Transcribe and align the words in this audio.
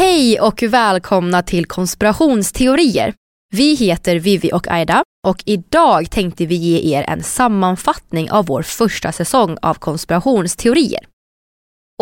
Hej 0.00 0.40
och 0.40 0.62
välkomna 0.62 1.42
till 1.42 1.66
konspirationsteorier. 1.66 3.14
Vi 3.52 3.74
heter 3.74 4.16
Vivi 4.16 4.50
och 4.52 4.68
Aida 4.68 5.02
och 5.26 5.42
idag 5.46 6.10
tänkte 6.10 6.46
vi 6.46 6.54
ge 6.54 6.98
er 6.98 7.04
en 7.08 7.22
sammanfattning 7.22 8.30
av 8.30 8.46
vår 8.46 8.62
första 8.62 9.12
säsong 9.12 9.56
av 9.62 9.74
konspirationsteorier. 9.74 11.00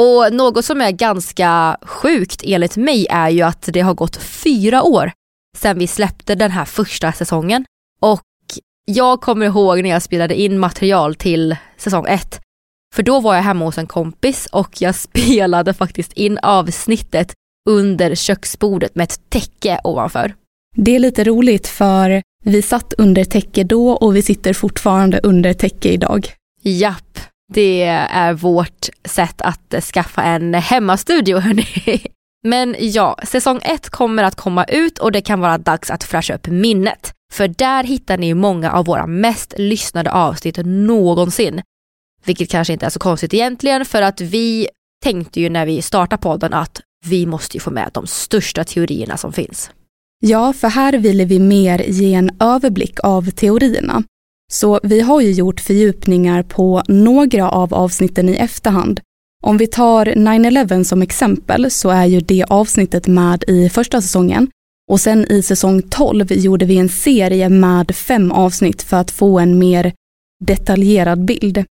Och 0.01 0.33
något 0.33 0.65
som 0.65 0.81
är 0.81 0.91
ganska 0.91 1.79
sjukt 1.83 2.43
enligt 2.45 2.77
mig 2.77 3.07
är 3.11 3.29
ju 3.29 3.43
att 3.43 3.69
det 3.73 3.81
har 3.81 3.95
gått 3.95 4.17
fyra 4.17 4.83
år 4.83 5.13
sedan 5.57 5.79
vi 5.79 5.87
släppte 5.87 6.35
den 6.35 6.51
här 6.51 6.65
första 6.65 7.13
säsongen 7.13 7.65
och 8.01 8.23
jag 8.85 9.21
kommer 9.21 9.47
ihåg 9.47 9.83
när 9.83 9.91
jag 9.91 10.03
spelade 10.03 10.41
in 10.41 10.59
material 10.59 11.15
till 11.15 11.57
säsong 11.77 12.07
ett 12.09 12.41
för 12.95 13.03
då 13.03 13.21
var 13.21 13.35
jag 13.35 13.43
hemma 13.43 13.65
hos 13.65 13.79
en 13.79 13.87
kompis 13.87 14.47
och 14.47 14.83
jag 14.83 14.95
spelade 15.09 15.75
faktiskt 15.75 16.13
in 16.13 16.39
avsnittet 16.39 17.35
under 17.69 18.15
köksbordet 18.15 18.95
med 18.95 19.05
ett 19.05 19.21
täcke 19.31 19.81
ovanför. 19.85 20.35
Det 20.77 20.97
är 20.97 20.99
lite 20.99 21.25
roligt 21.25 21.67
för 21.67 22.23
vi 22.45 22.63
satt 22.63 22.93
under 22.99 23.25
täcke 23.25 23.65
då 23.65 23.91
och 23.91 24.17
vi 24.17 24.23
sitter 24.23 24.53
fortfarande 24.53 25.21
under 25.23 25.53
täcke 25.53 25.89
idag. 25.89 26.33
Japp, 26.63 27.19
det 27.53 27.83
är 28.11 28.33
vårt 28.33 28.89
sätt 29.05 29.41
att 29.41 29.85
skaffa 29.85 30.23
en 30.23 30.55
hemmastudio 30.55 31.39
hörni. 31.39 32.03
Men 32.45 32.77
ja, 32.79 33.19
säsong 33.23 33.61
ett 33.63 33.91
kommer 33.91 34.25
att 34.25 34.35
komma 34.35 34.65
ut 34.65 34.99
och 34.99 35.13
det 35.13 35.21
kan 35.21 35.41
vara 35.41 35.59
dags 35.59 35.91
att 35.91 36.05
fräscha 36.05 36.35
upp 36.35 36.47
minnet. 36.47 37.13
För 37.33 37.49
där 37.49 37.85
hittar 37.85 38.19
ni 38.19 38.35
många 38.35 38.73
av 38.73 38.85
våra 38.85 39.07
mest 39.07 39.55
lyssnade 39.59 40.13
avsnitt 40.13 40.59
någonsin. 40.65 41.63
Vilket 42.25 42.51
kanske 42.51 42.73
inte 42.73 42.87
är 42.87 42.91
så 42.91 42.99
konstigt 42.99 43.35
egentligen 43.35 43.85
för 43.85 44.03
att 44.03 44.21
vi 44.21 44.69
tänkte 45.03 45.41
ju 45.41 45.49
när 45.49 45.67
vi 45.67 45.83
startade 45.83 46.23
podden 46.23 46.55
att 46.55 46.81
vi 47.07 47.27
måste 47.27 47.57
ju 47.57 47.61
få 47.61 47.71
med 47.71 47.91
de 47.95 48.07
största 48.07 48.65
teorierna 48.65 49.17
som 49.17 49.33
finns. 49.33 49.71
Ja, 50.21 50.53
för 50.53 50.69
här 50.69 50.93
ville 50.93 51.25
vi 51.25 51.39
mer 51.39 51.79
ge 51.79 52.15
en 52.15 52.31
överblick 52.41 52.99
av 53.03 53.31
teorierna. 53.31 54.03
Så 54.53 54.81
vi 54.83 55.01
har 55.01 55.21
ju 55.21 55.33
gjort 55.33 55.61
fördjupningar 55.61 56.43
på 56.43 56.83
några 56.89 57.51
av 57.51 57.75
avsnitten 57.75 58.29
i 58.29 58.33
efterhand. 58.33 59.01
Om 59.43 59.57
vi 59.57 59.67
tar 59.67 60.07
9-11 60.07 60.85
som 60.85 61.03
exempel 61.03 61.71
så 61.71 61.91
är 61.91 62.07
ju 62.07 62.21
det 62.21 62.45
avsnittet 62.49 63.07
med 63.07 63.45
i 63.49 63.69
första 63.69 64.03
säsongen 64.03 64.51
och 64.91 65.01
sen 65.01 65.33
i 65.33 65.43
säsong 65.43 65.83
12 65.83 66.33
gjorde 66.33 66.65
vi 66.65 66.77
en 66.77 66.89
serie 66.89 67.49
med 67.49 67.95
fem 67.95 68.33
avsnitt 68.33 68.83
för 68.83 68.97
att 68.97 69.11
få 69.11 69.39
en 69.39 69.59
mer 69.59 69.93
detaljerad 70.45 71.25
bild. 71.25 71.65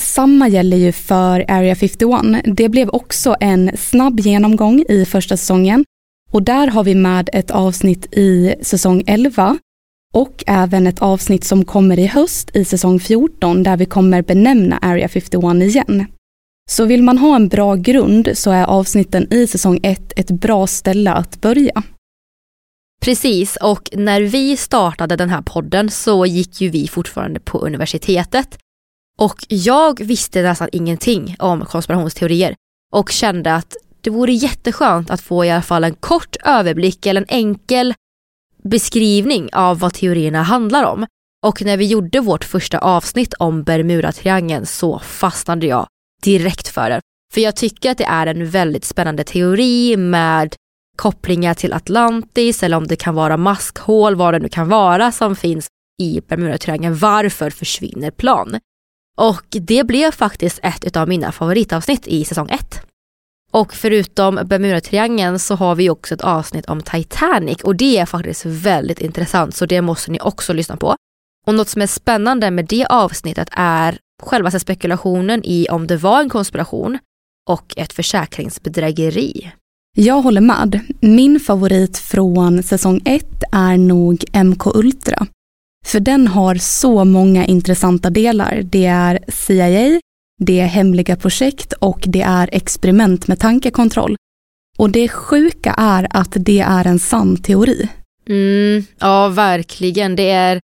Samma 0.00 0.48
gäller 0.48 0.76
ju 0.76 0.92
för 0.92 1.50
Area 1.50 1.74
51. 1.74 2.44
Det 2.44 2.68
blev 2.68 2.88
också 2.88 3.36
en 3.40 3.70
snabb 3.76 4.20
genomgång 4.20 4.84
i 4.88 5.04
första 5.04 5.36
säsongen 5.36 5.84
och 6.30 6.42
där 6.42 6.66
har 6.66 6.84
vi 6.84 6.94
med 6.94 7.30
ett 7.32 7.50
avsnitt 7.50 8.14
i 8.14 8.54
säsong 8.62 9.04
11 9.06 9.58
och 10.14 10.44
även 10.46 10.86
ett 10.86 11.02
avsnitt 11.02 11.44
som 11.44 11.64
kommer 11.64 11.98
i 11.98 12.06
höst 12.06 12.50
i 12.56 12.64
säsong 12.64 13.00
14 13.00 13.62
där 13.62 13.76
vi 13.76 13.86
kommer 13.86 14.22
benämna 14.22 14.78
Area 14.78 15.08
51 15.08 15.54
igen. 15.62 16.06
Så 16.70 16.84
vill 16.84 17.02
man 17.02 17.18
ha 17.18 17.36
en 17.36 17.48
bra 17.48 17.74
grund 17.74 18.28
så 18.34 18.50
är 18.50 18.64
avsnitten 18.64 19.32
i 19.32 19.46
säsong 19.46 19.80
1 19.82 20.12
ett 20.16 20.30
bra 20.30 20.66
ställe 20.66 21.12
att 21.12 21.40
börja. 21.40 21.82
Precis, 23.02 23.56
och 23.56 23.90
när 23.92 24.20
vi 24.20 24.56
startade 24.56 25.16
den 25.16 25.28
här 25.30 25.42
podden 25.42 25.90
så 25.90 26.26
gick 26.26 26.60
ju 26.60 26.68
vi 26.68 26.88
fortfarande 26.88 27.40
på 27.40 27.58
universitetet 27.58 28.58
och 29.18 29.44
jag 29.48 30.00
visste 30.00 30.42
nästan 30.42 30.68
ingenting 30.72 31.36
om 31.38 31.64
konspirationsteorier 31.64 32.54
och 32.92 33.10
kände 33.10 33.54
att 33.54 33.76
det 34.00 34.10
vore 34.10 34.32
jätteskönt 34.32 35.10
att 35.10 35.20
få 35.20 35.44
i 35.44 35.50
alla 35.50 35.62
fall 35.62 35.84
en 35.84 35.94
kort 35.94 36.36
överblick 36.44 37.06
eller 37.06 37.20
en 37.20 37.26
enkel 37.28 37.94
beskrivning 38.62 39.48
av 39.52 39.78
vad 39.78 39.94
teorierna 39.94 40.42
handlar 40.42 40.84
om. 40.84 41.06
Och 41.46 41.62
när 41.62 41.76
vi 41.76 41.86
gjorde 41.86 42.20
vårt 42.20 42.44
första 42.44 42.78
avsnitt 42.78 43.34
om 43.34 43.62
Bermudatriangeln 43.62 44.66
så 44.66 44.98
fastnade 44.98 45.66
jag 45.66 45.86
direkt 46.22 46.68
för 46.68 46.90
den. 46.90 47.00
För 47.34 47.40
jag 47.40 47.56
tycker 47.56 47.90
att 47.90 47.98
det 47.98 48.04
är 48.04 48.26
en 48.26 48.50
väldigt 48.50 48.84
spännande 48.84 49.24
teori 49.24 49.96
med 49.96 50.54
kopplingar 50.96 51.54
till 51.54 51.72
Atlantis 51.72 52.62
eller 52.62 52.76
om 52.76 52.86
det 52.86 52.96
kan 52.96 53.14
vara 53.14 53.36
maskhål, 53.36 54.14
vad 54.14 54.34
det 54.34 54.38
nu 54.38 54.48
kan 54.48 54.68
vara 54.68 55.12
som 55.12 55.36
finns 55.36 55.66
i 56.02 56.20
Bermudatriangeln. 56.28 56.96
Varför 56.96 57.50
försvinner 57.50 58.10
plan? 58.10 58.58
Och 59.18 59.46
det 59.50 59.86
blev 59.86 60.10
faktiskt 60.10 60.58
ett 60.62 60.96
av 60.96 61.08
mina 61.08 61.32
favoritavsnitt 61.32 62.06
i 62.06 62.24
säsong 62.24 62.48
1. 62.50 62.80
Och 63.52 63.74
förutom 63.74 64.40
Bermudatriangeln 64.44 65.38
så 65.38 65.54
har 65.54 65.74
vi 65.74 65.90
också 65.90 66.14
ett 66.14 66.20
avsnitt 66.20 66.66
om 66.66 66.82
Titanic 66.82 67.62
och 67.62 67.76
det 67.76 67.98
är 67.98 68.06
faktiskt 68.06 68.46
väldigt 68.46 69.00
intressant 69.00 69.54
så 69.54 69.66
det 69.66 69.80
måste 69.80 70.10
ni 70.10 70.18
också 70.20 70.52
lyssna 70.52 70.76
på. 70.76 70.96
Och 71.46 71.54
något 71.54 71.68
som 71.68 71.82
är 71.82 71.86
spännande 71.86 72.50
med 72.50 72.66
det 72.66 72.86
avsnittet 72.86 73.48
är 73.52 73.98
själva 74.22 74.50
spekulationen 74.50 75.40
i 75.44 75.66
om 75.70 75.86
det 75.86 75.96
var 75.96 76.20
en 76.20 76.30
konspiration 76.30 76.98
och 77.50 77.74
ett 77.76 77.92
försäkringsbedrägeri. 77.92 79.52
Jag 79.96 80.22
håller 80.22 80.40
med. 80.40 80.80
Min 81.00 81.40
favorit 81.40 81.98
från 81.98 82.62
säsong 82.62 83.00
1 83.04 83.26
är 83.52 83.76
nog 83.76 84.24
MK 84.44 84.66
Ultra. 84.66 85.26
För 85.84 86.00
den 86.00 86.28
har 86.28 86.54
så 86.54 87.04
många 87.04 87.46
intressanta 87.46 88.10
delar. 88.10 88.62
Det 88.64 88.86
är 88.86 89.18
CIA, 89.28 90.00
det 90.40 90.60
är 90.60 90.66
hemliga 90.66 91.16
projekt 91.16 91.72
och 91.72 92.04
det 92.06 92.22
är 92.22 92.48
experiment 92.52 93.28
med 93.28 93.40
tankekontroll. 93.40 94.16
Och 94.78 94.90
det 94.90 95.08
sjuka 95.08 95.74
är 95.78 96.06
att 96.10 96.32
det 96.36 96.60
är 96.60 96.86
en 96.86 96.98
sann 96.98 97.36
teori. 97.36 97.88
Mm, 98.28 98.84
ja, 98.98 99.28
verkligen. 99.28 100.16
Det 100.16 100.30
är, 100.30 100.60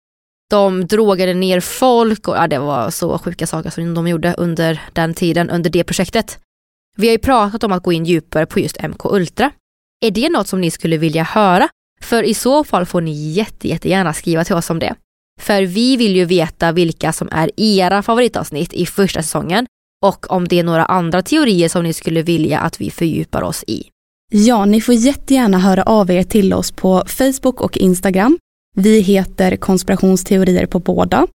de 0.50 0.88
drogade 0.88 1.34
ner 1.34 1.60
folk 1.60 2.28
och 2.28 2.36
ja, 2.36 2.48
det 2.48 2.60
var 2.60 2.90
så 2.90 3.18
sjuka 3.18 3.48
saker 3.48 3.70
som 3.70 3.94
de 3.94 4.08
gjorde 4.08 4.34
under 4.38 4.82
den 4.94 5.14
tiden, 5.14 5.50
under 5.50 5.70
det 5.70 5.84
projektet. 5.84 6.40
Vi 6.98 7.08
har 7.08 7.12
ju 7.12 7.18
pratat 7.18 7.64
om 7.64 7.72
att 7.72 7.84
gå 7.84 7.94
in 7.94 8.06
djupare 8.06 8.46
på 8.46 8.60
just 8.60 8.82
MK 8.82 9.06
Ultra. 9.06 9.52
Är 10.06 10.12
det 10.12 10.30
något 10.30 10.48
som 10.48 10.62
ni 10.62 10.72
skulle 10.72 10.98
vilja 10.98 11.24
höra? 11.24 11.70
För 12.02 12.24
i 12.24 12.34
så 12.34 12.64
fall 12.64 12.86
får 12.86 13.02
ni 13.02 13.32
jätte, 13.32 13.68
jättegärna 13.68 14.14
skriva 14.14 14.44
till 14.44 14.56
oss 14.56 14.70
om 14.70 14.80
det. 14.80 14.96
För 15.40 15.62
vi 15.62 15.98
vill 15.98 16.16
ju 16.16 16.26
veta 16.26 16.72
vilka 16.72 17.14
som 17.14 17.30
är 17.32 17.52
era 17.58 18.04
favoritavsnitt 18.04 18.74
i 18.74 18.86
första 18.86 19.22
säsongen 19.22 19.66
och 20.06 20.32
om 20.32 20.48
det 20.48 20.60
är 20.60 20.64
några 20.64 20.86
andra 20.86 21.22
teorier 21.22 21.70
som 21.70 21.84
ni 21.84 21.94
skulle 21.94 22.22
vilja 22.22 22.60
att 22.60 22.82
vi 22.82 22.92
fördjupar 22.92 23.42
oss 23.42 23.64
i. 23.68 23.84
Ja, 24.32 24.66
ni 24.66 24.82
får 24.82 24.96
jättegärna 24.96 25.60
höra 25.60 25.84
av 25.84 26.12
er 26.12 26.24
till 26.24 26.54
oss 26.54 26.72
på 26.72 27.04
Facebook 27.08 27.62
och 27.62 27.78
Instagram. 27.78 28.38
Vi 28.76 29.00
heter 29.00 29.56
konspirationsteorier 29.56 30.66
på 30.66 30.80
båda. 30.80 31.28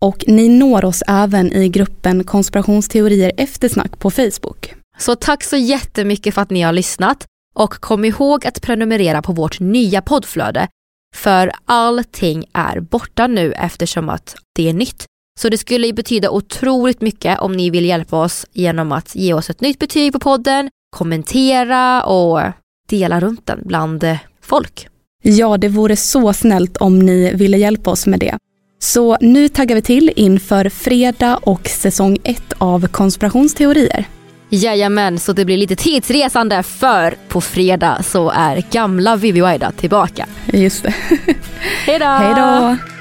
Och 0.00 0.24
ni 0.26 0.48
når 0.48 0.84
oss 0.84 1.02
även 1.06 1.52
i 1.52 1.68
gruppen 1.68 2.24
konspirationsteorier 2.24 3.32
eftersnack 3.36 3.98
på 3.98 4.10
Facebook. 4.10 4.74
Så 4.98 5.14
tack 5.14 5.44
så 5.44 5.56
jättemycket 5.56 6.34
för 6.34 6.42
att 6.42 6.50
ni 6.50 6.62
har 6.62 6.72
lyssnat 6.72 7.26
och 7.54 7.74
kom 7.74 8.04
ihåg 8.04 8.46
att 8.46 8.62
prenumerera 8.62 9.22
på 9.22 9.32
vårt 9.32 9.60
nya 9.60 10.02
poddflöde 10.02 10.68
för 11.18 11.52
allting 11.64 12.44
är 12.52 12.80
borta 12.80 13.26
nu 13.26 13.52
eftersom 13.52 14.08
att 14.08 14.36
det 14.54 14.68
är 14.68 14.72
nytt. 14.72 15.04
Så 15.40 15.48
det 15.48 15.58
skulle 15.58 15.92
betyda 15.92 16.30
otroligt 16.30 17.00
mycket 17.00 17.38
om 17.38 17.52
ni 17.52 17.70
vill 17.70 17.84
hjälpa 17.84 18.16
oss 18.16 18.46
genom 18.52 18.92
att 18.92 19.14
ge 19.14 19.34
oss 19.34 19.50
ett 19.50 19.60
nytt 19.60 19.78
betyg 19.78 20.12
på 20.12 20.18
podden, 20.18 20.70
kommentera 20.96 22.02
och 22.02 22.40
dela 22.88 23.20
runt 23.20 23.46
den 23.46 23.60
bland 23.64 24.04
eh, 24.04 24.16
folk. 24.42 24.88
Ja, 25.22 25.56
det 25.56 25.68
vore 25.68 25.96
så 25.96 26.32
snällt 26.32 26.76
om 26.76 26.98
ni 26.98 27.34
ville 27.34 27.58
hjälpa 27.58 27.90
oss 27.90 28.06
med 28.06 28.20
det. 28.20 28.38
Så 28.78 29.16
nu 29.20 29.48
taggar 29.48 29.76
vi 29.76 29.82
till 29.82 30.12
inför 30.16 30.68
fredag 30.68 31.36
och 31.36 31.68
säsong 31.68 32.18
ett 32.24 32.52
av 32.58 32.86
konspirationsteorier. 32.86 34.06
Jajamän, 34.48 35.18
så 35.18 35.32
det 35.32 35.44
blir 35.44 35.56
lite 35.56 35.76
tidsresande 35.76 36.62
för 36.62 37.14
på 37.28 37.40
fredag 37.40 38.02
så 38.02 38.30
är 38.30 38.62
gamla 38.70 39.16
Vivi 39.16 39.40
Waida 39.40 39.72
tillbaka. 39.72 40.26
Just 40.52 40.82
det. 40.82 40.94
Hej 41.86 41.98
då! 41.98 42.06
Hej 42.06 42.34
då! 42.36 42.97